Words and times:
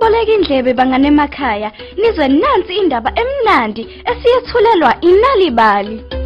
Boleka 0.00 0.32
indlebe 0.32 0.72
bangane 0.78 1.08
emakhaya 1.08 1.72
nizwe 1.98 2.28
nansi 2.28 2.72
indaba 2.80 3.10
emnandi 3.22 3.82
esiyethulelwa 4.10 4.92
inalibali. 5.10 6.19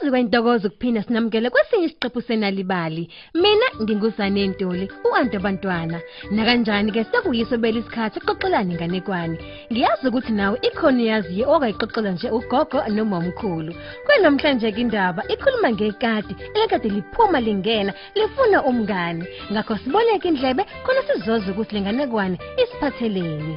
Kwazi 0.00 0.10
kwentokozo 0.10 0.68
ukuphinda 0.68 1.02
sinamukele 1.02 1.50
kwesinye 1.50 1.86
isiqephu 1.86 2.20
senalibali. 2.22 3.04
Mina 3.34 3.66
nginguzane 3.82 4.46
Ntuli, 4.46 4.86
uantu 5.04 5.36
abantwana. 5.36 5.98
Na 6.30 6.44
kanjani 6.44 6.92
ke 6.92 7.04
sekuyiso 7.04 7.58
belisikhathi 7.60 8.18
xoxelana 8.24 8.72
inganekwane. 8.72 9.36
Ngiyazi 9.70 10.08
ukuthi 10.08 10.32
nawe 10.32 10.56
ikhona 10.68 11.02
yaziyo 11.10 11.44
okayixoxela 11.54 12.10
nje 12.12 12.28
ugogo 12.38 12.78
noma 12.88 13.16
umkhulu. 13.20 13.72
Kwenamhlanje 14.06 14.72
ke 14.72 14.80
indaba 14.80 15.22
ikhuluma 15.32 15.68
ngekati 15.74 16.32
elekade 16.56 16.88
liphuma 16.96 17.38
lingena 17.46 17.92
lifuna 18.16 18.58
umngane. 18.70 19.24
Ngakho 19.52 19.74
siboleke 19.82 20.28
indlebe 20.28 20.62
khona 20.84 21.02
sizoza 21.08 21.52
ukuthi 21.52 21.74
lenganekwane 21.74 22.36
isiphatheleni. 22.62 23.54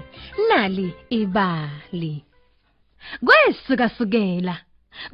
Nali 0.50 0.88
ibali. 1.10 2.14
Kwesuka 3.26 3.88
sukela 3.96 4.56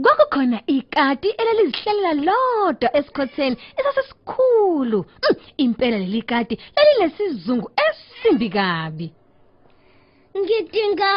Kwakukhona 0.03 0.61
ikati 0.67 1.29
elalizihlalela 1.29 2.13
lodwa 2.13 2.97
esikhotheni 2.97 3.57
esasesikhulu. 3.77 4.99
Mm, 5.23 5.35
Impela 5.57 5.97
leli 5.97 6.21
kati 6.21 6.59
lalinesizungu 6.75 7.71
esimbi 7.87 8.49
kabi. 8.49 9.13
Ngidinga 10.37 11.11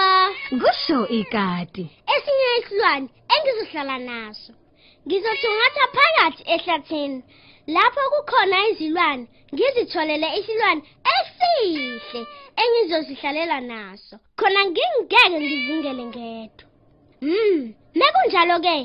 Kusho 0.60 1.08
ikati. 1.08 1.84
esinye 2.14 2.46
isilwane 2.60 3.08
engizohlala 3.34 3.98
naso. 3.98 4.52
Ngizothungatha 5.06 5.84
phakathi 5.94 6.42
ehlathini. 6.54 7.22
Lapho 7.66 8.00
kukhona 8.12 8.68
izilwane, 8.68 9.26
ngizitholele 9.54 10.28
isilwane 10.38 10.82
esihle 11.14 12.26
engizosihlalela 12.62 13.60
naso. 13.60 14.16
Khona 14.38 14.60
ngingeke 14.64 15.30
ngizingele 15.30 16.04
ngedwa. 16.10 16.66
Mm, 17.22 17.74
mekunjalo 18.32 18.56
ke, 18.64 18.76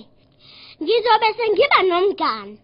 ngizobe 0.83 1.29
sengiba 1.37 1.79
nomngane 1.87 2.57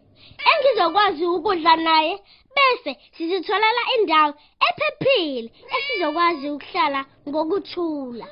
engizokwazi 0.51 1.23
ukudla 1.25 1.75
naye 1.75 2.13
bese 2.55 2.91
sizitholela 3.17 3.83
indawo 3.95 4.33
ephephile 4.67 5.49
esizokwazi 5.75 6.49
ukuhlala 6.49 7.01
ngokuthula. 7.29 8.25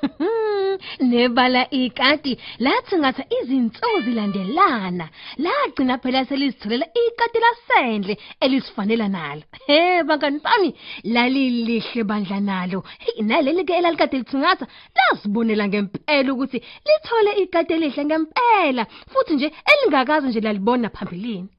Nebala 1.10 1.70
ikati 1.70 2.38
lathi 2.60 2.96
ngatha 2.98 3.24
izinsuku 3.38 4.02
zilandelana. 4.06 5.10
Lagcina 5.38 5.98
phela 5.98 6.26
selizitholela 6.26 6.86
ikati 6.86 7.40
lasendle 7.46 8.18
elisifanela 8.40 9.08
nalo. 9.08 9.44
He 9.68 10.04
bangani 10.04 10.40
bami 10.40 10.70
lalilihle 11.04 12.04
bandla 12.04 12.40
nalo. 12.40 12.84
Hey 13.00 13.24
naleli 13.24 13.64
ke 13.66 13.74
elalikade 13.80 14.18
lithungatha 14.18 14.66
lazibonela 14.98 15.68
ngempela 15.68 16.34
ukuthi 16.34 16.60
lithole 16.88 17.32
ikati 17.44 17.74
elihle 17.74 18.06
ngempela 18.06 18.84
futhi 19.12 19.34
nje 19.36 19.48
elingakaze 19.72 20.28
nje 20.28 20.42
lalibona 20.42 20.90
phambilini. 20.90 21.50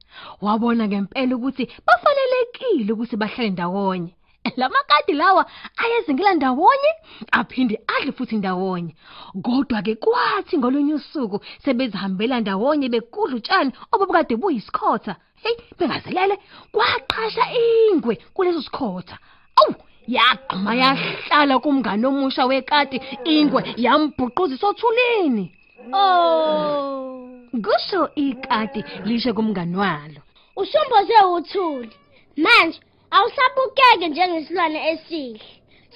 Wabona 0.41 0.87
ngempela 0.87 1.35
ukuthi 1.35 1.63
bafanelekile 1.87 2.93
ukuthi 2.93 3.15
bahlale 3.15 3.49
ndawonye. 3.49 4.11
Lamakati 4.55 5.13
lawa 5.13 5.45
ayezingela 5.77 6.33
ndawonye 6.33 6.91
aphinde 7.31 7.79
adle 7.95 8.11
futhi 8.11 8.35
ndawonye. 8.35 8.95
Kodwa 9.43 9.81
ke 9.81 9.95
kwathi 9.95 10.57
ngolunye 10.57 10.93
usuku 10.93 11.39
sebezihambela 11.63 12.39
ndawonye 12.39 12.89
bekudla 12.89 13.35
utshani 13.35 13.71
obubukade 13.91 14.35
buyisikhotha. 14.35 15.15
Hey 15.43 15.55
bengazelele 15.79 16.35
kwaqhasha 16.71 17.45
ingwe 17.51 18.15
kuleso 18.33 18.61
sikhotha. 18.61 19.17
Awu 19.55 19.75
yaqhuma 20.07 20.75
yahlala 20.75 21.59
kumngane 21.59 22.07
omusha 22.07 22.45
wekati 22.45 22.97
ingwe 23.25 23.61
yambhuquza 23.77 24.55
isothulini. 24.55 25.45
Oh, 25.93 27.32
Kusho 27.61 28.09
ikati 28.15 28.83
lishe 29.05 29.33
kumngani 29.33 29.77
walo. 29.77 30.21
usumboze 30.55 31.13
uthuli. 31.35 31.95
Manje 32.37 32.79
awusabukeke 33.11 34.07
njengesilwane 34.07 34.79
esihle. 34.91 35.41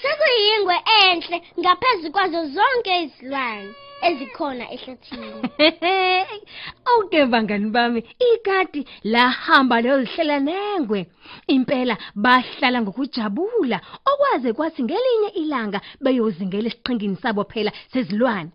Sekuyingwe 0.01 0.75
enhle 1.03 1.37
ngaphezulu 1.59 2.11
kwazo 2.13 2.41
zonke 2.55 2.91
izilwane 3.03 3.73
ezikhona 4.07 4.65
ehlathini. 4.75 5.41
Awuke 6.87 7.25
bangani 7.25 7.69
bami 7.75 8.03
ikati 8.29 8.81
lahamba 9.03 9.81
lozihlela 9.81 10.39
nengwe 10.39 10.99
impela 11.47 11.95
bahlala 12.23 12.81
ngokujabula 12.81 13.77
okwaze 14.11 14.53
kwathi 14.53 14.83
ngelinye 14.83 15.29
ilanga 15.41 15.79
beyozingela 16.03 16.67
esiqhingini 16.69 17.17
sabo 17.21 17.43
phela 17.51 17.71
sezilwane 17.91 18.51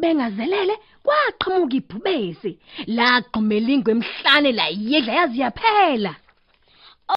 bengazelele 0.00 0.74
kwaqhamuka 1.04 1.76
ibhubesi. 1.80 2.58
Laqhumela 2.86 3.70
ingwe 3.74 3.92
emhlane 3.92 4.50
la 4.52 4.66
yedla 4.90 5.12
yazi 5.18 5.38
yaphela 5.40 6.12